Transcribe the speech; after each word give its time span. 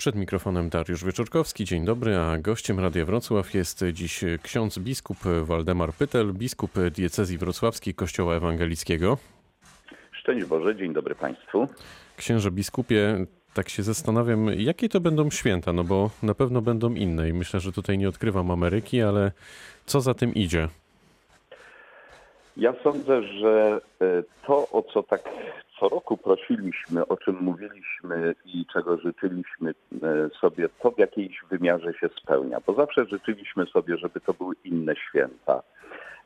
Przed 0.00 0.14
mikrofonem 0.14 0.68
Dariusz 0.68 1.04
Wieczorkowski. 1.04 1.64
Dzień 1.64 1.84
dobry, 1.84 2.16
a 2.16 2.38
gościem 2.38 2.80
Radia 2.80 3.04
Wrocław 3.04 3.54
jest 3.54 3.84
dziś 3.92 4.24
ksiądz 4.42 4.78
biskup 4.78 5.18
Waldemar 5.42 5.92
Pytel, 5.92 6.32
biskup 6.32 6.70
diecezji 6.90 7.38
wrocławskiej 7.38 7.94
Kościoła 7.94 8.34
Ewangelickiego. 8.34 9.18
Szczęść 10.12 10.46
Boże, 10.46 10.76
dzień 10.76 10.92
dobry 10.92 11.14
Państwu. 11.14 11.68
Księże 12.16 12.50
biskupie, 12.50 13.26
tak 13.54 13.68
się 13.68 13.82
zastanawiam, 13.82 14.46
jakie 14.46 14.88
to 14.88 15.00
będą 15.00 15.30
święta, 15.30 15.72
no 15.72 15.84
bo 15.84 16.10
na 16.22 16.34
pewno 16.34 16.62
będą 16.62 16.94
inne 16.94 17.28
i 17.28 17.32
myślę, 17.32 17.60
że 17.60 17.72
tutaj 17.72 17.98
nie 17.98 18.08
odkrywam 18.08 18.50
Ameryki, 18.50 19.02
ale 19.02 19.32
co 19.86 20.00
za 20.00 20.14
tym 20.14 20.34
idzie? 20.34 20.68
Ja 22.56 22.74
sądzę, 22.84 23.22
że 23.22 23.80
e, 24.00 24.22
to, 24.46 24.68
o 24.70 24.82
co 24.82 25.02
tak 25.02 25.20
co 25.80 25.88
roku 25.88 26.16
prosiliśmy, 26.16 27.06
o 27.06 27.16
czym 27.16 27.36
mówiliśmy 27.40 28.34
i 28.44 28.66
czego 28.72 28.96
życzyliśmy 28.96 29.70
e, 29.70 30.30
sobie, 30.40 30.68
to 30.82 30.90
w 30.90 30.98
jakiejś 30.98 31.44
wymiarze 31.50 31.94
się 31.94 32.08
spełnia. 32.22 32.58
Bo 32.66 32.74
zawsze 32.74 33.06
życzyliśmy 33.06 33.66
sobie, 33.66 33.96
żeby 33.96 34.20
to 34.20 34.34
były 34.34 34.54
inne 34.64 34.96
święta, 34.96 35.62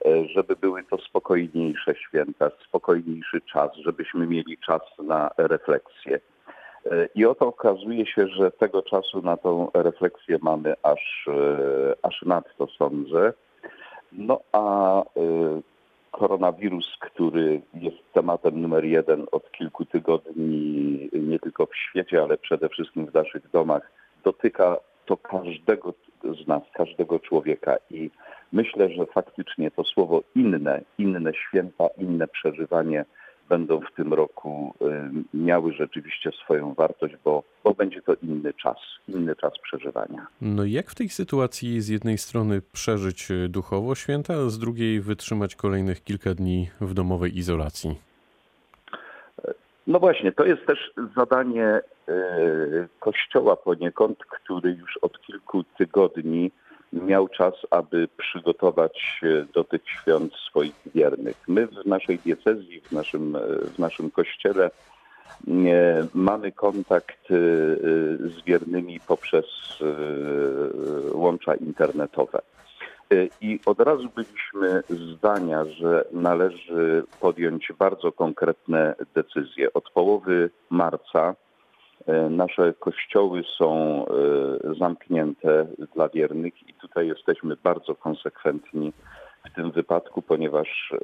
e, 0.06 0.28
żeby 0.28 0.56
były 0.56 0.84
to 0.84 0.98
spokojniejsze 0.98 1.95
święta, 1.95 2.51
spokojniejszy 2.69 3.41
czas, 3.41 3.70
żebyśmy 3.75 4.27
mieli 4.27 4.59
czas 4.59 4.83
na 4.98 5.30
refleksję. 5.38 6.20
I 7.14 7.27
oto 7.27 7.47
okazuje 7.47 8.06
się, 8.06 8.28
że 8.28 8.50
tego 8.50 8.83
czasu 8.83 9.23
na 9.23 9.36
tą 9.36 9.70
refleksję 9.75 10.39
mamy 10.42 10.75
aż, 10.83 11.28
aż 12.02 12.23
nadto, 12.23 12.66
sądzę. 12.78 13.33
No 14.12 14.41
a 14.52 15.02
koronawirus, 16.18 16.96
który 17.00 17.60
jest 17.74 18.12
tematem 18.12 18.60
numer 18.60 18.84
jeden 18.84 19.27
od 19.32 19.50
kilku 19.50 19.84
tygodni, 19.84 21.10
nie 21.12 21.38
tylko 21.38 21.66
w 21.66 21.77
świecie, 21.77 22.22
ale 22.22 22.38
przede 22.38 22.68
wszystkim 22.68 23.06
w 23.06 23.14
naszych 23.14 23.50
domach, 23.50 23.92
dotyka 24.24 24.77
to 25.06 25.16
każdego 25.16 25.95
z 26.42 26.46
nas, 26.46 26.62
każdego 26.72 27.19
człowieka. 27.19 27.77
I 27.91 28.11
myślę, 28.52 28.91
że 28.91 29.06
faktycznie 29.06 29.70
to 29.70 29.84
słowo 29.84 30.22
inne, 30.34 30.80
inne 30.98 31.34
święta, 31.34 31.86
inne 31.98 32.28
przeżywanie 32.28 33.05
będą 33.48 33.81
w 33.81 33.97
tym 33.97 34.14
roku 34.14 34.75
y, 35.34 35.37
miały 35.37 35.73
rzeczywiście 35.73 36.31
swoją 36.45 36.75
wartość, 36.75 37.14
bo, 37.25 37.42
bo 37.64 37.75
będzie 37.75 38.03
to 38.03 38.14
inny 38.23 38.55
czas, 38.55 38.77
inny 39.09 39.36
czas 39.36 39.53
przeżywania. 39.62 40.27
No 40.41 40.64
jak 40.64 40.91
w 40.91 40.95
tej 40.95 41.09
sytuacji 41.09 41.81
z 41.81 41.89
jednej 41.89 42.19
strony 42.19 42.62
przeżyć 42.73 43.31
y, 43.31 43.48
duchowo 43.48 43.95
święta, 43.95 44.34
a 44.34 44.48
z 44.51 44.59
drugiej 44.59 45.01
wytrzymać 45.01 45.56
kolejnych 45.56 46.05
kilka 46.05 46.34
dni 46.34 46.70
w 46.81 46.95
domowej 46.95 47.39
izolacji? 47.39 47.97
No 49.86 49.98
właśnie, 49.98 50.33
to 50.33 50.45
jest 50.45 50.67
też 50.67 50.79
zadanie 51.17 51.81
y, 52.08 52.89
Kościoła 53.01 53.56
poniekąd, 53.56 54.19
który 54.19 54.70
już 54.70 54.97
od 54.97 55.20
kilku 55.20 55.64
tygodni 55.79 56.51
miał 57.03 57.28
czas, 57.28 57.55
aby 57.70 58.09
przygotować 58.17 59.20
do 59.55 59.64
tych 59.64 59.83
świąt 59.91 60.33
swoich 60.34 60.75
wiernych. 60.95 61.36
My 61.48 61.67
w 61.67 61.86
naszej 61.86 62.19
diecezji, 62.19 62.81
w 62.81 62.92
naszym, 62.92 63.39
w 63.75 63.78
naszym 63.78 64.11
kościele 64.11 64.70
nie, 65.47 66.06
mamy 66.14 66.53
kontakt 66.53 67.31
y, 67.31 67.34
z 68.19 68.45
wiernymi 68.47 69.01
poprzez 69.06 69.45
łącza 71.12 71.55
internetowe. 71.55 72.41
I 73.41 73.61
od 73.67 73.81
razu 73.81 74.08
byliśmy 74.14 74.83
zdania, 74.89 75.64
że 75.64 76.05
należy 76.12 77.05
podjąć 77.20 77.73
bardzo 77.79 78.12
konkretne 78.12 78.95
decyzje. 79.14 79.73
Od 79.73 79.91
połowy 79.91 80.51
marca 80.70 81.34
E, 81.34 81.53
nasze 82.30 82.72
kościoły 82.78 83.42
są 83.58 84.05
e, 84.06 84.74
zamknięte 84.78 85.66
dla 85.94 86.08
wiernych 86.08 86.69
i 86.69 86.74
tutaj 86.74 87.08
jesteśmy 87.08 87.56
bardzo 87.56 87.94
konsekwentni 87.94 88.92
w 89.50 89.55
tym 89.55 89.70
wypadku, 89.70 90.22
ponieważ 90.22 90.92
e, 90.92 90.96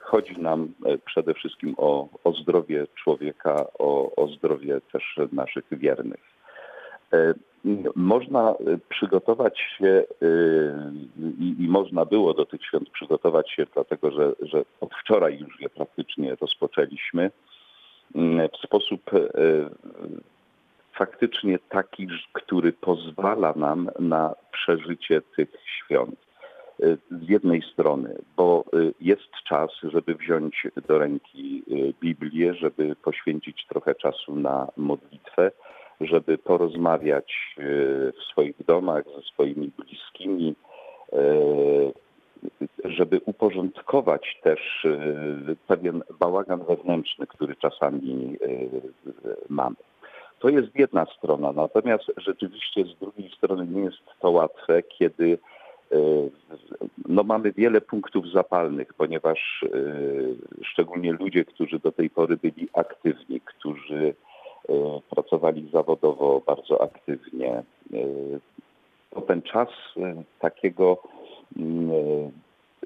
chodzi 0.00 0.40
nam 0.40 0.72
przede 1.04 1.34
wszystkim 1.34 1.74
o, 1.78 2.08
o 2.24 2.32
zdrowie 2.32 2.86
człowieka, 2.94 3.66
o, 3.78 4.16
o 4.16 4.28
zdrowie 4.28 4.80
też 4.92 5.16
naszych 5.32 5.64
wiernych. 5.70 6.36
Można 7.94 8.54
przygotować 8.88 9.60
się 9.78 10.04
i, 11.38 11.64
i, 11.64 11.68
można 11.68 12.04
było 12.04 12.34
do 12.34 12.46
tych 12.46 12.64
świąt 12.64 12.90
przygotować 12.90 13.50
się, 13.50 13.66
dlatego 13.74 14.10
że, 14.10 14.32
że 14.40 14.64
od 14.80 14.94
wczoraj 14.94 15.38
już 15.38 15.60
je 15.60 15.68
praktycznie 15.68 16.36
rozpoczęliśmy 16.40 17.30
w 18.52 18.56
sposób 18.66 19.10
faktycznie 20.98 21.58
taki, 21.58 22.06
który 22.32 22.72
pozwala 22.72 23.52
nam 23.56 23.90
na 23.98 24.34
przeżycie 24.52 25.22
tych 25.36 25.48
świąt. 25.66 26.26
Y, 26.84 26.98
z 27.10 27.28
jednej 27.28 27.62
strony, 27.62 28.16
bo 28.36 28.64
y, 28.74 28.94
jest 29.00 29.30
czas, 29.48 29.70
żeby 29.82 30.14
wziąć 30.14 30.66
do 30.88 30.98
ręki 30.98 31.62
y, 31.70 31.94
Biblię, 32.00 32.54
żeby 32.54 32.96
poświęcić 32.96 33.66
trochę 33.68 33.94
czasu 33.94 34.34
na 34.34 34.68
modlitwę, 34.76 35.52
żeby 36.00 36.38
porozmawiać 36.38 37.56
w 38.18 38.22
swoich 38.32 38.64
domach 38.66 39.04
ze 39.16 39.22
swoimi 39.22 39.72
bliskimi, 39.78 40.54
żeby 42.84 43.20
uporządkować 43.26 44.40
też 44.42 44.86
pewien 45.66 46.02
bałagan 46.20 46.64
wewnętrzny, 46.64 47.26
który 47.26 47.56
czasami 47.56 48.36
mamy. 49.48 49.76
To 50.38 50.48
jest 50.48 50.74
jedna 50.74 51.06
strona, 51.18 51.52
natomiast 51.52 52.04
rzeczywiście 52.16 52.84
z 52.84 52.98
drugiej 52.98 53.30
strony 53.30 53.66
nie 53.66 53.80
jest 53.80 53.98
to 54.20 54.30
łatwe, 54.30 54.82
kiedy 54.82 55.38
e, 55.92 55.96
no 57.08 57.22
mamy 57.22 57.52
wiele 57.52 57.80
punktów 57.80 58.30
zapalnych, 58.32 58.94
ponieważ 58.94 59.64
e, 59.64 59.68
szczególnie 60.64 61.12
ludzie, 61.12 61.44
którzy 61.44 61.78
do 61.78 61.92
tej 61.92 62.10
pory 62.10 62.36
byli 62.36 62.68
aktywni, 62.72 63.40
którzy 63.40 64.14
e, 64.68 64.72
pracowali 65.10 65.70
zawodowo 65.72 66.42
bardzo 66.46 66.82
aktywnie, 66.82 67.62
to 69.10 69.20
ten 69.20 69.42
czas 69.42 69.68
takiego 70.40 71.02
mm, 71.56 71.90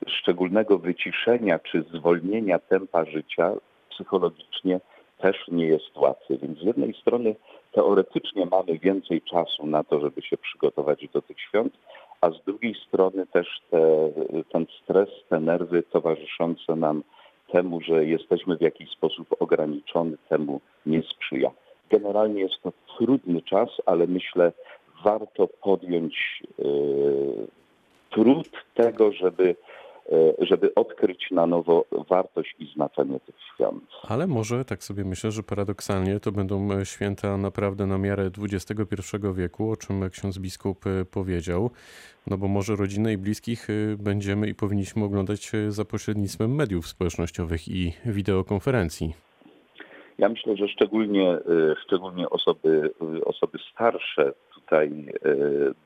szczególnego 0.06 0.78
wyciszenia 0.78 1.58
czy 1.58 1.84
zwolnienia 1.94 2.58
tempa 2.58 3.04
życia 3.04 3.52
psychologicznie 3.90 4.80
też 5.22 5.48
nie 5.48 5.66
jest 5.66 5.96
łatwy. 5.96 6.38
Więc 6.42 6.58
z 6.58 6.62
jednej 6.62 6.94
strony 6.94 7.34
teoretycznie 7.72 8.46
mamy 8.46 8.78
więcej 8.78 9.22
czasu 9.22 9.66
na 9.66 9.84
to, 9.84 10.00
żeby 10.00 10.22
się 10.22 10.36
przygotować 10.36 11.08
do 11.12 11.22
tych 11.22 11.40
świąt, 11.40 11.72
a 12.20 12.30
z 12.30 12.44
drugiej 12.44 12.74
strony 12.74 13.26
też 13.26 13.60
te, 13.70 14.10
ten 14.52 14.66
stres, 14.82 15.08
te 15.28 15.40
nerwy 15.40 15.82
towarzyszące 15.82 16.76
nam 16.76 17.02
temu, 17.52 17.80
że 17.80 18.04
jesteśmy 18.04 18.56
w 18.56 18.60
jakiś 18.60 18.90
sposób 18.90 19.26
ograniczony, 19.40 20.16
temu 20.28 20.60
nie 20.86 21.02
sprzyja. 21.02 21.50
Generalnie 21.90 22.40
jest 22.40 22.62
to 22.62 22.72
trudny 22.98 23.42
czas, 23.42 23.68
ale 23.86 24.06
myślę, 24.06 24.52
warto 25.04 25.48
podjąć 25.62 26.42
yy, 26.58 27.46
trud 28.10 28.50
tego, 28.74 29.12
żeby 29.12 29.56
żeby 30.38 30.74
odkryć 30.74 31.30
na 31.30 31.46
nowo 31.46 31.84
wartość 32.08 32.54
i 32.58 32.66
znaczenie 32.74 33.20
tych 33.20 33.34
świąt. 33.54 33.84
Ale 34.08 34.26
może, 34.26 34.64
tak 34.64 34.84
sobie 34.84 35.04
myślę, 35.04 35.30
że 35.30 35.42
paradoksalnie 35.42 36.20
to 36.20 36.32
będą 36.32 36.84
święta 36.84 37.36
naprawdę 37.36 37.86
na 37.86 37.98
miarę 37.98 38.30
XXI 38.38 39.16
wieku, 39.34 39.70
o 39.70 39.76
czym 39.76 40.10
ksiądz 40.10 40.38
biskup 40.38 40.86
e, 40.86 41.04
powiedział, 41.04 41.70
no 42.26 42.38
bo 42.38 42.48
może 42.48 42.76
rodzinę 42.76 43.12
i 43.12 43.18
bliskich 43.18 43.70
e, 43.70 43.72
będziemy 43.96 44.48
i 44.48 44.54
powinniśmy 44.54 45.04
oglądać 45.04 45.52
za 45.68 45.84
pośrednictwem 45.84 46.54
mediów 46.54 46.86
społecznościowych 46.86 47.68
i 47.68 47.92
wideokonferencji. 48.06 49.14
Ja 50.18 50.28
myślę, 50.28 50.56
że 50.56 50.68
szczególnie, 50.68 51.38
szczególnie 51.84 52.30
osoby, 52.30 52.90
osoby 53.24 53.58
starsze 53.72 54.32
tutaj 54.54 55.06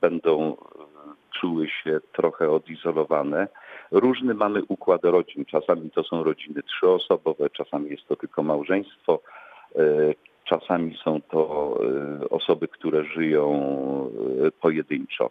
będą 0.00 0.56
czuły 1.40 1.68
się 1.68 2.00
trochę 2.12 2.50
odizolowane 2.50 3.48
Różny 3.90 4.34
mamy 4.34 4.62
układ 4.68 5.04
rodzin. 5.04 5.44
Czasami 5.44 5.90
to 5.90 6.02
są 6.02 6.24
rodziny 6.24 6.62
trzyosobowe, 6.62 7.50
czasami 7.50 7.90
jest 7.90 8.06
to 8.08 8.16
tylko 8.16 8.42
małżeństwo, 8.42 9.20
e, 9.76 9.80
czasami 10.44 10.96
są 11.04 11.20
to 11.20 11.74
e, 12.22 12.28
osoby, 12.28 12.68
które 12.68 13.04
żyją 13.04 13.50
e, 14.46 14.50
pojedynczo. 14.50 15.30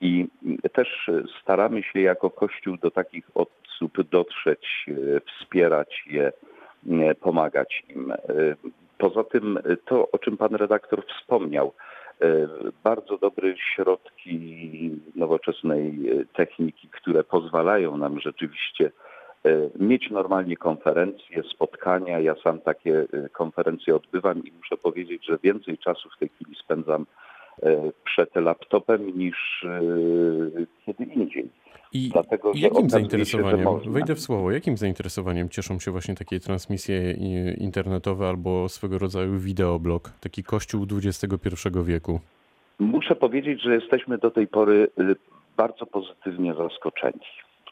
I 0.00 0.26
też 0.72 1.10
staramy 1.42 1.82
się 1.82 2.00
jako 2.00 2.30
Kościół 2.30 2.76
do 2.76 2.90
takich 2.90 3.30
osób 3.34 4.02
dotrzeć, 4.10 4.86
wspierać 5.26 6.04
je, 6.06 6.32
pomagać 7.20 7.84
im. 7.88 8.12
Poza 8.98 9.24
tym 9.24 9.58
to, 9.84 10.10
o 10.10 10.18
czym 10.18 10.36
pan 10.36 10.54
redaktor 10.54 11.02
wspomniał, 11.06 11.72
bardzo 12.84 13.18
dobre 13.18 13.54
środki 13.56 14.90
nowoczesnej 15.14 16.10
e, 16.10 16.24
techniki, 16.24 16.88
które 16.88 17.24
pozwalają 17.24 17.96
nam 17.96 18.20
rzeczywiście 18.20 18.90
e, 19.44 19.70
mieć 19.78 20.10
normalnie 20.10 20.56
konferencje, 20.56 21.42
spotkania. 21.54 22.20
Ja 22.20 22.34
sam 22.44 22.60
takie 22.60 23.06
konferencje 23.32 23.96
odbywam 23.96 24.44
i 24.44 24.52
muszę 24.52 24.76
powiedzieć, 24.76 25.26
że 25.26 25.38
więcej 25.42 25.78
czasu 25.78 26.08
w 26.10 26.18
tej 26.18 26.28
chwili 26.28 26.56
spędzam 26.64 27.06
e, 27.62 27.90
przed 28.04 28.36
laptopem 28.36 29.18
niż 29.18 29.64
e, 29.64 29.80
kiedy 30.86 31.04
indziej. 31.04 31.61
I 31.92 32.08
Dlatego, 32.08 32.52
jakim 32.54 32.82
się, 32.82 32.90
zainteresowaniem, 32.90 33.64
można. 33.64 33.92
wejdę 33.92 34.14
w 34.14 34.20
słowo, 34.20 34.50
jakim 34.50 34.76
zainteresowaniem 34.76 35.48
cieszą 35.48 35.78
się 35.78 35.90
właśnie 35.90 36.14
takie 36.14 36.40
transmisje 36.40 37.12
internetowe 37.58 38.28
albo 38.28 38.68
swego 38.68 38.98
rodzaju 38.98 39.38
wideoblog, 39.38 40.10
taki 40.20 40.42
kościół 40.42 40.86
XXI 40.92 41.28
wieku? 41.84 42.20
Muszę 42.78 43.14
powiedzieć, 43.14 43.62
że 43.62 43.74
jesteśmy 43.74 44.18
do 44.18 44.30
tej 44.30 44.46
pory 44.46 44.88
y, 45.00 45.16
bardzo 45.56 45.86
pozytywnie 45.86 46.54
zaskoczeni. 46.54 47.20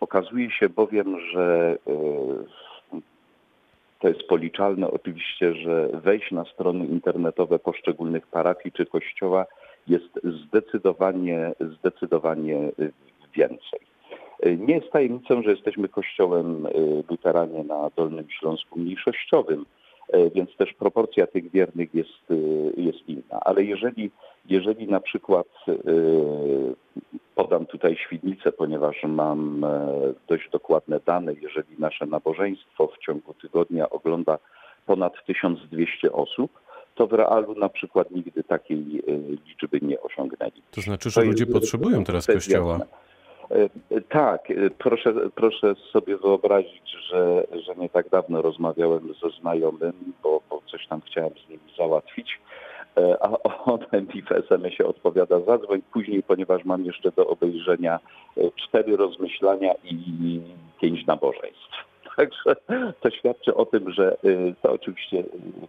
Okazuje 0.01 0.51
się 0.51 0.69
bowiem, 0.69 1.21
że 1.33 1.77
y, 2.93 3.01
to 4.01 4.09
jest 4.09 4.23
policzalne 4.23 4.91
oczywiście, 4.91 5.55
że 5.55 5.89
wejść 5.89 6.31
na 6.31 6.45
strony 6.45 6.87
internetowe 6.87 7.59
poszczególnych 7.59 8.27
parafii 8.27 8.73
czy 8.73 8.87
kościoła 8.87 9.47
jest 9.89 10.21
zdecydowanie, 10.25 11.53
zdecydowanie 11.79 12.57
y, 12.81 12.93
więcej. 13.37 13.90
Y, 14.47 14.57
Nie 14.57 14.75
jest 14.75 14.91
tajemnicą, 14.91 15.43
że 15.43 15.51
jesteśmy 15.51 15.89
kościołem 15.89 16.67
y, 16.67 16.71
luteranie 17.11 17.65
na 17.65 17.91
Dolnym 17.97 18.27
Śląsku 18.31 18.79
mniejszościowym, 18.79 19.67
y, 20.15 20.31
więc 20.35 20.57
też 20.57 20.75
proporcja 20.75 21.27
tych 21.27 21.51
wiernych 21.51 21.95
jest, 21.95 22.27
jest 22.77 23.09
inna. 23.09 23.41
Ale 23.41 23.65
jeżeli, 23.65 24.11
jeżeli 24.47 24.87
na 24.89 25.01
przykład 25.01 25.47
podam 27.35 27.67
tutaj 27.67 27.97
Świdnicę, 27.97 28.53
ponieważ 28.53 28.97
mam 29.09 29.65
e, 29.65 29.69
dość 30.29 30.51
dokładne 30.51 31.01
dane, 31.07 31.33
jeżeli 31.43 31.69
nasze 31.79 32.07
nabożeństwo 32.07 32.87
w 32.87 32.99
ciągu 32.99 33.35
tygodnia 33.35 33.91
ogląda 33.91 34.39
ponad 34.87 35.13
1200 35.27 36.13
osób, 36.13 36.51
to 36.95 37.07
w 37.07 37.13
realu 37.13 37.55
na 37.55 37.69
przykład 37.69 38.11
nigdy 38.11 38.43
takiej 38.45 39.03
liczby 39.47 39.79
nie 39.83 40.01
osiągnęli. 40.01 40.63
To 40.71 40.81
znaczy, 40.81 41.05
To 41.05 41.21
że 41.21 41.27
ludzie 41.27 41.45
jest- 41.45 41.53
potrzebują 41.53 42.05
teraz 42.05 42.27
to 42.27 42.33
kościoła. 42.33 42.73
jasne. 42.73 42.87
E, 43.51 44.01
Tak, 44.09 44.51
e, 44.51 44.71
proszę, 44.79 45.15
proszę 45.35 45.75
sobie 45.93 46.17
wyobrazić, 46.17 46.91
że, 47.11 47.47
że 47.67 47.77
nie 47.77 47.89
tak 47.89 48.09
dawno 48.09 48.43
rozmawiałem 48.43 49.15
ze 49.23 49.31
znajomym, 49.41 49.93
bo, 50.23 50.41
bo 50.51 50.63
coś 50.67 50.87
tam 50.87 51.01
chciałem 51.01 51.33
z 51.47 51.51
nim 51.51 51.61
załatwić, 51.79 52.41
e, 52.97 53.17
a 53.23 53.55
on 53.65 53.81
mi 54.15 54.23
w 54.23 54.33
SMS-ie 54.33 54.89
odpowiada 54.89 55.41
zadzwoń 55.41 55.83
później, 55.93 56.23
ponieważ 56.23 56.65
mam 56.65 56.85
jeszcze 56.85 57.13
do 57.13 57.27
obejrzenia 57.27 57.99
cztery 58.57 58.97
rozmyślania 58.97 59.73
i 59.85 60.41
pięć 60.81 61.07
nabożeństw. 61.07 61.90
Także 62.21 62.57
to 63.01 63.11
świadczy 63.11 63.55
o 63.55 63.67
tym, 63.67 63.93
że 63.93 64.17
y, 64.25 64.55
to 64.63 64.73
oczywiście 64.73 65.19
y, 65.19 65.25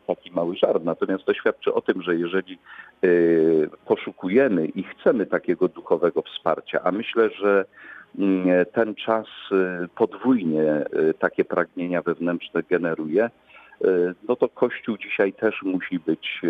taki 0.07 0.31
mały 0.31 0.56
żart, 0.56 0.83
natomiast 0.83 1.24
to 1.25 1.33
świadczy 1.33 1.74
o 1.74 1.81
tym, 1.81 2.01
że 2.01 2.15
jeżeli 2.15 2.57
y, 3.03 3.69
poszukujemy 3.86 4.65
i 4.65 4.83
chcemy 4.83 5.25
takiego 5.25 5.68
duchowego 5.68 6.21
wsparcia, 6.21 6.81
a 6.83 6.92
myślę, 6.92 7.30
że 7.30 7.65
mm, 8.19 8.65
ten 8.74 8.95
czas 8.95 9.27
podwójnie 9.95 10.86
takie 11.19 11.45
pragnienia 11.45 12.01
wewnętrzne 12.01 12.63
generuje, 12.69 13.30
no 14.27 14.36
to 14.36 14.50
Kościół 14.50 14.97
dzisiaj 14.97 15.33
też 15.33 15.62
musi 15.63 16.00
być 16.00 16.42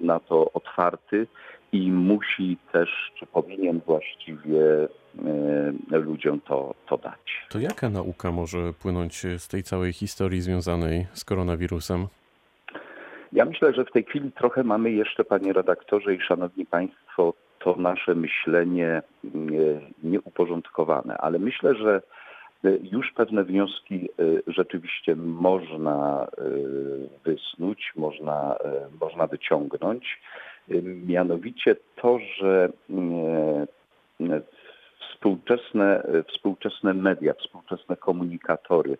na 0.00 0.20
to 0.20 0.52
otwarty 0.52 1.26
i 1.72 1.92
musi 1.92 2.56
też, 2.72 3.12
czy 3.18 3.26
powinien 3.26 3.80
właściwie 3.86 4.88
ludziom 5.90 6.40
to, 6.40 6.74
to 6.88 6.98
dać. 6.98 7.46
To 7.50 7.58
jaka 7.58 7.90
nauka 7.90 8.32
może 8.32 8.72
płynąć 8.82 9.26
z 9.38 9.48
tej 9.48 9.62
całej 9.62 9.92
historii 9.92 10.40
związanej 10.40 11.06
z 11.12 11.24
koronawirusem? 11.24 12.06
Ja 13.32 13.44
myślę, 13.44 13.72
że 13.74 13.84
w 13.84 13.90
tej 13.92 14.04
chwili 14.04 14.32
trochę 14.32 14.64
mamy 14.64 14.90
jeszcze, 14.90 15.24
panie 15.24 15.52
redaktorze 15.52 16.14
i 16.14 16.20
szanowni 16.20 16.66
państwo, 16.66 17.34
to 17.58 17.76
nasze 17.76 18.14
myślenie 18.14 19.02
nie- 19.24 19.80
nieuporządkowane, 20.02 21.18
ale 21.18 21.38
myślę, 21.38 21.74
że 21.74 22.02
y, 22.64 22.80
już 22.92 23.12
pewne 23.12 23.44
wnioski 23.44 24.08
rzeczywiście 24.46 25.16
można 25.16 26.26
wysnuć, 27.24 27.92
można, 27.96 28.56
można 29.00 29.26
wyciągnąć. 29.26 30.20
Mianowicie 31.06 31.76
to, 31.96 32.18
że 32.38 32.68
y, 32.90 32.92
współczesne, 35.56 36.04
y, 36.14 36.22
współczesne 36.22 36.94
media, 36.94 37.34
współczesne 37.34 37.96
komunikatory 37.96 38.98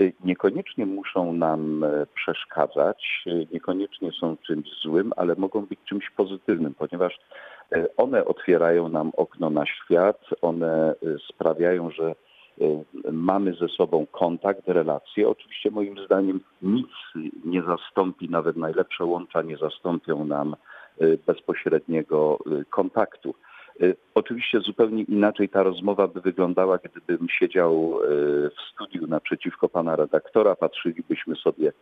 y, 0.00 0.12
niekoniecznie 0.24 0.86
muszą 0.86 1.32
nam 1.32 1.84
e, 1.84 2.06
przeszkadzać, 2.14 3.24
niekoniecznie 3.52 4.12
są 4.20 4.36
czymś 4.46 4.68
złym, 4.82 5.12
ale 5.16 5.34
mogą 5.34 5.66
być 5.66 5.80
czymś 5.88 6.10
pozytywnym, 6.10 6.74
ponieważ 6.74 7.18
e, 7.72 7.96
one 7.96 8.24
otwierają 8.24 8.88
nam 8.88 9.12
okno 9.16 9.50
na 9.50 9.66
świat, 9.66 10.20
one 10.42 10.94
sprawiają, 11.28 11.90
że 11.90 12.14
mamy 13.12 13.54
ze 13.54 13.68
sobą 13.68 14.06
kontakt, 14.06 14.68
relacje. 14.68 15.28
Oczywiście 15.28 15.70
moim 15.70 16.04
zdaniem 16.04 16.40
nic 16.62 16.88
nie 17.44 17.62
zastąpi, 17.62 18.28
nawet 18.28 18.56
najlepsze 18.56 19.04
łącza 19.04 19.42
nie 19.42 19.56
zastąpią 19.56 20.24
nam 20.24 20.56
bezpośredniego 21.26 22.38
kontaktu. 22.70 23.34
Y, 23.82 23.96
Oczywiście 24.14 24.60
zupełnie 24.60 25.02
inaczej 25.02 25.48
ta 25.48 25.62
rozmowa 25.62 26.08
by 26.08 26.20
wyglądała, 26.20 26.78
gdybym 26.78 27.28
siedział 27.28 27.98
y, 28.04 28.50
w 28.50 28.72
studiu 28.72 29.06
naprzeciwko 29.06 29.68
pana 29.68 29.96
redaktora, 29.96 30.56
patrzylibyśmy 30.56 31.36
sobie 31.36 31.68
y, 31.68 31.72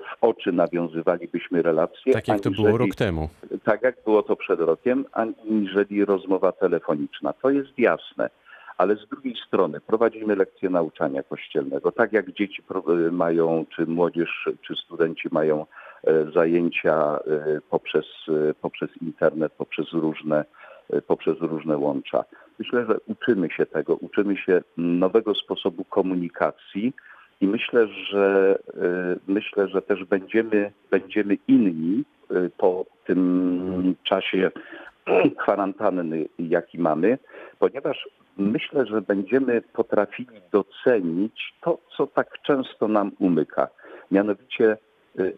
w 0.00 0.24
oczy, 0.24 0.52
nawiązywalibyśmy 0.52 1.62
relacje. 1.62 2.12
Tak 2.12 2.28
jak 2.28 2.40
to 2.40 2.50
było 2.50 2.78
rok 2.78 2.94
temu. 2.94 3.28
tak 3.64 3.82
jak 3.82 3.96
było 4.04 4.22
to 4.22 4.36
przed 4.36 4.60
rokiem, 4.60 5.04
aniżeli 5.12 6.04
rozmowa 6.04 6.52
telefoniczna. 6.52 7.32
To 7.32 7.50
jest 7.50 7.78
jasne. 7.78 8.30
Ale 8.78 8.96
z 8.96 9.08
drugiej 9.08 9.34
strony 9.46 9.80
prowadzimy 9.80 10.36
lekcje 10.36 10.70
nauczania 10.70 11.22
kościelnego, 11.22 11.92
tak 11.92 12.12
jak 12.12 12.32
dzieci 12.32 12.62
mają, 13.10 13.66
czy 13.76 13.86
młodzież, 13.86 14.48
czy 14.66 14.74
studenci 14.74 15.28
mają 15.32 15.66
e, 16.04 16.30
zajęcia 16.34 17.18
e, 17.18 17.60
poprzez, 17.70 18.06
e, 18.28 18.54
poprzez 18.54 18.90
internet, 19.02 19.52
poprzez 19.52 19.92
różne, 19.92 20.38
e, 20.38 20.44
poprzez 21.06 21.40
różne 21.40 21.78
łącza. 21.78 22.24
Myślę, 22.58 22.86
że 22.86 22.96
uczymy 23.06 23.50
się 23.50 23.66
tego, 23.66 23.96
uczymy 23.96 24.36
się 24.36 24.62
nowego 24.76 25.34
sposobu 25.34 25.84
komunikacji 25.84 26.92
i 27.40 27.46
myślę, 27.46 27.86
że 27.86 28.58
e, 28.68 29.16
myślę, 29.26 29.68
że 29.68 29.82
też 29.82 30.04
będziemy, 30.04 30.72
będziemy 30.90 31.36
inni 31.48 32.04
e, 32.30 32.34
po 32.58 32.86
tym 33.06 33.94
czasie 34.02 34.50
kwarantanny, 35.42 36.28
jaki 36.38 36.78
mamy, 36.78 37.18
ponieważ 37.58 38.08
myślę, 38.36 38.86
że 38.86 39.02
będziemy 39.02 39.62
potrafili 39.62 40.40
docenić 40.52 41.54
to, 41.60 41.78
co 41.96 42.06
tak 42.06 42.42
często 42.42 42.88
nam 42.88 43.12
umyka. 43.18 43.68
Mianowicie 44.10 44.76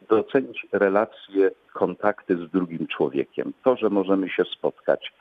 docenić 0.09 0.67
relacje, 0.73 1.50
kontakty 1.73 2.37
z 2.37 2.50
drugim 2.50 2.87
człowiekiem. 2.87 3.53
To, 3.65 3.76
że 3.76 3.91
możemy 3.91 4.29
się 4.29 4.45
spotkać. 4.45 5.12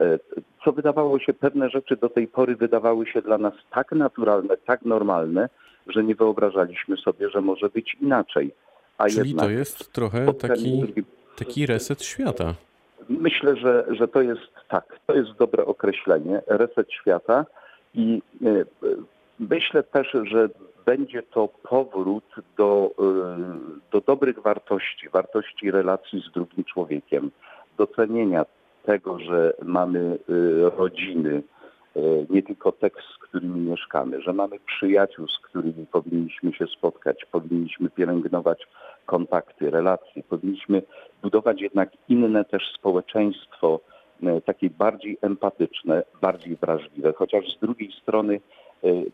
Y, 0.00 0.18
Co 0.64 0.72
wydawało 0.72 1.18
się, 1.18 1.32
pewne 1.32 1.70
rzeczy 1.70 1.96
do 1.96 2.08
tej 2.08 2.28
pory 2.28 2.56
wydawały 2.56 3.06
się 3.06 3.22
dla 3.22 3.38
nas 3.38 3.54
tak 3.70 3.92
naturalne, 3.92 4.56
tak 4.56 4.82
normalne, 4.84 5.48
że 5.86 6.04
nie 6.04 6.14
wyobrażaliśmy 6.14 6.96
sobie, 6.96 7.30
że 7.30 7.40
może 7.40 7.68
być 7.68 7.96
inaczej. 8.00 8.54
A 8.98 9.08
Czyli 9.08 9.34
to 9.34 9.50
jest 9.50 9.92
trochę 9.92 10.34
taki, 10.34 10.94
taki 11.36 11.66
reset 11.66 12.02
świata. 12.02 12.54
Myślę, 13.08 13.56
że, 13.56 13.86
że 13.90 14.08
to 14.08 14.22
jest 14.22 14.50
tak, 14.68 15.00
to 15.06 15.14
jest 15.14 15.32
dobre 15.38 15.66
określenie, 15.66 16.42
reset 16.46 16.92
świata 16.92 17.46
i 17.94 18.22
e, 18.44 18.48
e, 18.48 18.64
myślę 19.38 19.82
też, 19.82 20.16
że 20.24 20.48
będzie 20.86 21.22
to 21.22 21.48
powrót 21.62 22.34
do, 22.56 22.90
e, 22.98 23.36
do 23.92 24.00
dobrych 24.00 24.38
wartości, 24.42 25.08
wartości 25.08 25.70
relacji 25.70 26.22
z 26.30 26.32
drugim 26.32 26.64
człowiekiem, 26.64 27.30
docenienia 27.78 28.44
tego, 28.84 29.18
że 29.18 29.52
mamy 29.62 30.18
e, 30.28 30.70
rodziny, 30.76 31.42
e, 31.96 32.00
nie 32.30 32.42
tylko 32.42 32.72
te, 32.72 32.90
z 33.14 33.18
którymi 33.18 33.60
mieszkamy, 33.60 34.22
że 34.22 34.32
mamy 34.32 34.56
przyjaciół, 34.66 35.28
z 35.28 35.38
którymi 35.38 35.86
powinniśmy 35.92 36.52
się 36.52 36.66
spotkać, 36.66 37.26
powinniśmy 37.32 37.90
pielęgnować 37.90 38.68
kontakty, 39.06 39.70
relacje, 39.70 40.22
powinniśmy 40.22 40.82
budować 41.22 41.60
jednak 41.60 41.90
inne 42.08 42.44
też 42.44 42.62
społeczeństwo, 42.78 43.80
e, 44.22 44.40
takie 44.40 44.70
bardziej 44.70 45.18
empatyczne, 45.22 46.02
bardziej 46.20 46.56
wrażliwe. 46.56 47.12
Chociaż 47.12 47.56
z 47.56 47.60
drugiej 47.60 47.92
strony 47.92 48.40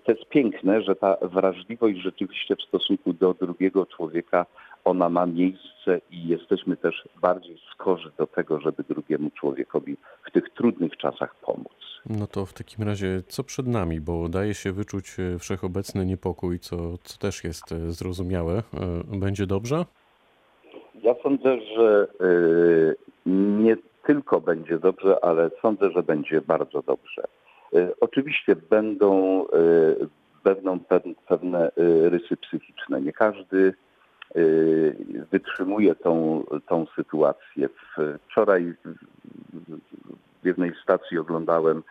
to 0.05 0.13
jest 0.13 0.29
piękne, 0.29 0.83
że 0.83 0.97
ta 0.97 1.17
wrażliwość 1.23 1.99
rzeczywiście 1.99 2.57
w 2.57 2.63
stosunku 2.63 3.13
do 3.13 3.35
drugiego 3.35 3.87
człowieka, 3.87 4.47
ona 4.85 5.09
ma 5.09 5.27
miejsce 5.27 6.01
i 6.11 6.29
jesteśmy 6.29 6.77
też 6.77 7.09
bardziej 7.21 7.59
skorzy 7.73 8.11
do 8.19 8.27
tego, 8.27 8.61
żeby 8.61 8.85
drugiemu 8.89 9.31
człowiekowi 9.31 9.97
w 10.29 10.31
tych 10.33 10.51
trudnych 10.51 10.97
czasach 10.97 11.35
pomóc. 11.35 11.73
No 12.07 12.27
to 12.27 12.47
w 12.47 12.53
takim 12.53 12.85
razie 12.85 13.23
co 13.29 13.45
przed 13.45 13.67
nami, 13.67 14.01
bo 14.01 14.29
daje 14.29 14.55
się 14.55 14.73
wyczuć 14.73 15.17
e, 15.19 15.39
wszechobecny 15.39 16.07
niepokój, 16.07 16.59
co, 16.59 16.77
co 16.99 17.19
też 17.19 17.45
jest 17.45 17.73
e, 17.73 17.93
zrozumiałe. 17.93 18.63
Będzie 19.21 19.47
dobrze? 19.47 19.85
Ja 21.03 21.15
sądzę, 21.23 21.61
że 21.61 22.09
y, 22.21 22.97
nie 23.27 23.77
tylko 24.07 24.41
będzie 24.41 24.79
dobrze, 24.79 25.25
ale 25.25 25.51
sądzę, 25.63 25.91
że 25.91 26.03
będzie 26.03 26.41
bardzo 26.41 26.83
dobrze. 26.83 27.23
E, 27.75 27.89
Oczywiście 28.01 28.57
będą, 28.57 29.43
e, 29.47 29.57
będą 30.45 30.77
pe- 30.79 31.15
pewne 31.29 31.67
e, 31.67 31.71
rysy 32.09 32.37
psychiczne. 32.37 33.01
Nie 33.01 33.13
każdy 33.13 33.75
wytrzymuje 35.33 35.95
tą, 35.95 36.45
tą 36.69 36.87
sytuację. 36.97 37.69
Wczoraj 38.31 38.75
w 40.43 40.47
jednej 40.47 40.73
stacji 40.83 41.19
oglądałem 41.19 41.83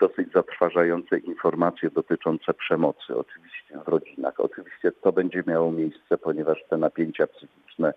dosyć 0.00 0.32
zatrważające 0.32 1.18
informacje 1.18 1.90
dotyczące 1.90 2.54
przemocy, 2.54 3.16
oczywiście 3.16 3.78
w 3.84 3.88
rodzinach. 3.88 4.40
Oczywiście 4.40 4.92
to 4.92 5.12
będzie 5.12 5.42
miało 5.46 5.72
miejsce, 5.72 6.18
ponieważ 6.18 6.64
te 6.70 6.76
napięcia 6.76 7.26
psychiczne, 7.26 7.94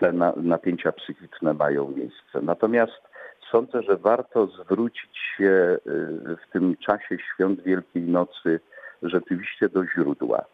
te 0.00 0.12
na, 0.12 0.32
napięcia 0.36 0.92
psychiczne 0.92 1.54
mają 1.54 1.90
miejsce. 1.90 2.40
Natomiast 2.42 3.09
sądzę, 3.52 3.82
że 3.82 3.96
warto 3.96 4.46
zwrócić 4.46 5.18
się 5.36 5.50
e, 5.50 5.78
w 6.36 6.52
tym 6.52 6.76
czasie 6.76 7.16
świąt 7.34 7.62
Wielkiej 7.62 8.02
Nocy 8.02 8.60
rzeczywiście 9.02 9.68
do 9.68 9.86
źródła. 9.86 10.44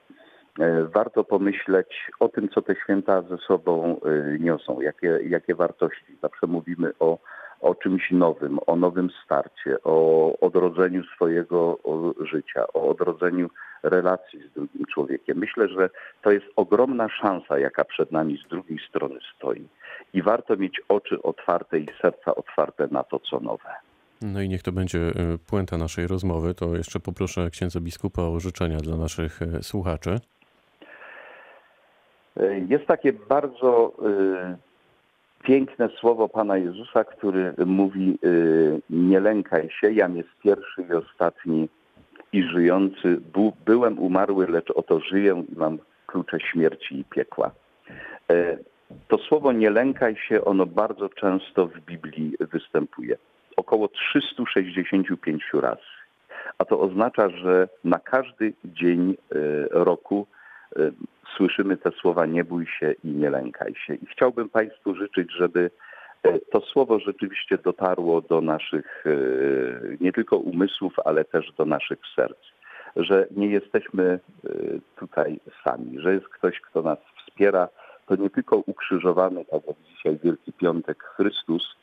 E, 0.60 0.84
Warto 0.84 1.24
pomyśleć 1.24 2.10
o 2.20 2.28
tym, 2.28 2.48
co 2.48 2.62
te 2.62 2.74
święta 2.74 3.22
ze 3.22 3.38
sobą 3.38 4.00
e, 4.00 4.38
niosą, 4.38 4.80
jakie, 4.80 5.18
jakie 5.28 5.54
wartości. 5.54 6.18
Zawsze 6.22 6.46
mówimy 6.46 6.92
o, 6.98 7.18
o 7.60 7.74
czymś 7.74 8.10
nowym, 8.10 8.58
o 8.66 8.76
nowym 8.76 9.10
starcie, 9.24 9.76
o 9.84 10.32
odrodzeniu 10.40 11.04
swojego 11.04 11.78
życia, 12.20 12.66
o 12.74 12.88
odrodzeniu 12.88 13.50
relacji 13.82 14.40
z 14.48 14.52
drugim 14.54 14.86
człowiekiem. 14.86 15.38
Myślę, 15.38 15.68
że 15.68 15.90
to 16.22 16.30
jest 16.30 16.46
ogromna 16.56 17.08
szansa, 17.08 17.58
jaka 17.58 17.84
przed 17.84 18.12
nami 18.12 18.38
z 18.46 18.48
drugiej 18.48 18.78
strony 18.88 19.18
stoi. 19.36 19.68
I 20.14 20.22
warto 20.22 20.56
mieć 20.56 20.80
oczy 20.88 21.22
otwarte 21.22 21.78
i 21.78 21.86
serca 22.02 22.34
otwarte 22.34 22.88
na 22.90 23.02
to, 23.02 23.20
co 23.20 23.40
nowe. 23.40 23.70
No 24.22 24.40
i 24.40 24.48
niech 24.48 24.62
to 24.62 24.72
będzie 24.72 24.98
e, 24.98 25.12
puenta 25.50 25.78
naszej 25.78 26.06
rozmowy. 26.06 26.54
To 26.54 26.76
jeszcze 26.76 27.00
poproszę 27.00 27.50
księdza 27.50 27.80
biskupa 27.80 28.22
o 28.22 28.40
życzenia 28.40 28.76
dla 28.76 28.96
naszych 28.96 29.42
e, 29.42 29.62
słuchaczy. 29.62 30.20
E, 32.36 32.58
Jest 32.58 32.86
takie 32.86 33.12
bardzo 33.12 33.92
piękne 35.42 35.88
słowo 35.88 36.28
Pana 36.28 36.56
Jezusa, 36.56 37.04
który 37.04 37.54
mówi 37.66 38.18
e, 38.24 38.28
nie 38.90 39.20
lękaj 39.20 39.70
się, 39.80 39.92
jam 39.92 40.16
jest 40.16 40.28
pierwszy 40.42 40.82
i 40.90 40.92
ostatni 40.92 41.68
i 42.32 42.42
żyjący. 42.42 43.20
Byłem 43.66 43.98
umarły, 43.98 44.46
lecz 44.46 44.70
oto 44.70 45.00
żyję 45.00 45.44
i 45.52 45.58
mam 45.58 45.78
klucze 46.06 46.40
śmierci 46.40 47.00
i 47.00 47.04
piekła. 47.04 47.50
E, 48.30 48.58
To 49.08 49.18
słowo 49.18 49.52
nie 49.52 49.70
lękaj 49.70 50.16
się, 50.16 50.44
ono 50.44 50.66
bardzo 50.66 51.08
często 51.08 51.66
w 51.66 51.80
Biblii 51.80 52.36
występuje. 52.40 53.16
Około 53.56 53.88
365 53.88 55.42
razy. 55.54 55.80
A 56.58 56.64
to 56.64 56.80
oznacza, 56.80 57.28
że 57.28 57.68
na 57.84 57.98
każdy 57.98 58.52
dzień 58.64 59.10
e, 59.10 59.36
roku 59.70 60.26
słyszymy 61.36 61.76
te 61.76 61.90
słowa 61.90 62.26
nie 62.26 62.44
bój 62.44 62.66
się 62.66 62.94
i 63.04 63.08
nie 63.08 63.30
lękaj 63.30 63.74
się. 63.74 63.94
I 63.94 64.06
chciałbym 64.06 64.48
Państwu 64.48 64.94
życzyć, 64.94 65.32
żeby 65.32 65.70
e, 66.22 66.38
to 66.38 66.60
słowo 66.60 66.98
rzeczywiście 66.98 67.58
dotarło 67.58 68.20
do 68.20 68.40
naszych 68.40 69.04
e, 69.06 69.10
nie 70.00 70.12
tylko 70.12 70.36
umysłów, 70.36 70.94
ale 71.04 71.24
też 71.24 71.52
do 71.52 71.64
naszych 71.64 71.98
serc. 72.16 72.38
Że 72.96 73.26
nie 73.30 73.46
jesteśmy 73.46 74.20
tutaj 74.96 75.40
sami, 75.64 76.00
że 76.00 76.14
jest 76.14 76.28
ktoś, 76.28 76.60
kto 76.60 76.82
nas 76.82 76.98
wspiera. 77.16 77.68
To 78.06 78.16
nie 78.16 78.30
tylko 78.30 78.56
ukrzyżowany, 78.56 79.44
tak 79.44 79.66
jak 79.66 79.76
dzisiaj 79.76 80.18
Wielki 80.24 80.52
Piątek, 80.52 81.04
Chrystus, 81.04 81.76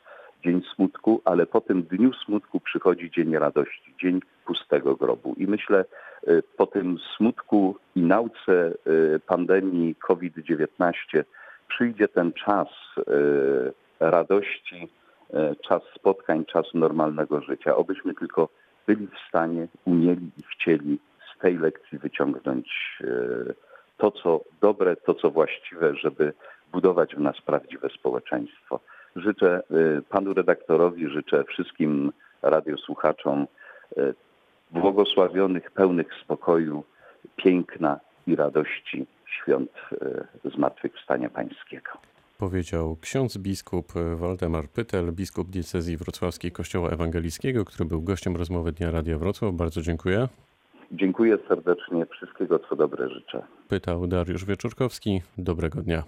dzień 0.44 0.62
smutku, 0.74 1.20
ale 1.24 1.46
po 1.46 1.60
tym 1.60 1.82
dniu 1.82 2.12
smutku 2.12 2.60
przychodzi 2.60 3.10
dzień 3.10 3.36
radości, 3.36 3.94
dzień 4.00 4.20
pustego 4.46 4.96
grobu. 4.96 5.34
I 5.36 5.46
myślę, 5.46 5.84
y, 6.28 6.42
po 6.56 6.66
tym 6.66 6.98
smutku 7.16 7.76
i 7.96 8.00
nauce 8.00 8.72
y, 8.86 9.20
pandemii 9.26 9.94
COVID-19 9.94 11.24
przyjdzie 11.68 12.08
ten 12.08 12.32
czas 12.32 12.68
y, 12.98 13.02
radości, 14.00 14.88
czas 15.68 15.82
spotkań, 15.94 16.44
czas 16.44 16.66
normalnego 16.74 17.40
życia. 17.40 17.76
Obyśmy 17.76 18.14
tylko 18.14 18.48
byli 18.86 19.06
w 19.06 19.28
stanie, 19.28 19.68
umieli 19.84 20.30
i 20.38 20.42
chcieli 20.42 20.98
z 21.34 21.38
tej 21.38 21.58
lekcji 21.58 21.98
wyciągnąć 21.98 22.98
to, 23.96 24.10
co 24.10 24.40
dobre, 24.60 24.96
to, 24.96 25.14
co 25.14 25.30
właściwe, 25.30 25.94
żeby 25.94 26.32
budować 26.72 27.14
w 27.14 27.20
nas 27.20 27.40
prawdziwe 27.40 27.88
społeczeństwo. 27.88 28.80
Życzę 29.16 29.62
y, 29.98 30.02
panu 30.08 30.34
redaktorowi, 30.34 31.08
życzę 31.08 31.44
wszystkim 31.44 32.12
radiosłuchaczom 32.42 33.46
y, 33.98 34.14
błogosławionych, 34.70 35.70
pełnych 35.70 36.08
spokoju, 36.24 36.84
piękna 37.36 38.00
i 38.26 38.36
radości 38.36 39.06
świąt 39.26 39.70
y, 40.44 40.50
Zmartwychwstania 40.50 41.30
Pańskiego. 41.30 41.90
Powiedział 42.38 42.96
ksiądz 43.00 43.38
biskup 43.38 43.92
Waldemar 44.16 44.68
Pytel, 44.68 45.12
biskup 45.12 45.50
diecezji 45.50 45.96
wrocławskiej 45.96 46.52
Kościoła 46.52 46.90
Ewangelickiego, 46.90 47.64
który 47.64 47.84
był 47.84 48.02
gościem 48.02 48.36
rozmowy 48.36 48.72
Dnia 48.72 48.90
Radia 48.90 49.18
Wrocław. 49.18 49.54
Bardzo 49.54 49.82
dziękuję. 49.82 50.28
Dziękuję 50.92 51.38
serdecznie, 51.48 52.06
wszystkiego 52.06 52.58
co 52.58 52.76
dobre 52.76 53.08
życzę. 53.08 53.42
Pytał 53.68 54.06
Dariusz 54.06 54.44
Wieczorkowski. 54.44 55.22
Dobrego 55.38 55.82
dnia. 55.82 56.02